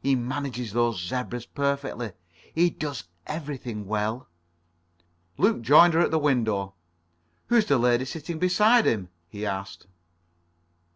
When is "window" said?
6.20-6.74